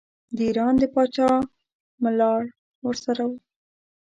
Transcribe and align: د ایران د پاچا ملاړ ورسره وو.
د 0.35 0.37
ایران 0.47 0.73
د 0.79 0.83
پاچا 0.93 1.29
ملاړ 2.03 2.41
ورسره 2.85 3.23
وو. 3.29 3.37